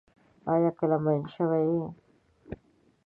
[0.53, 1.85] آیا کله مئین شوی یې؟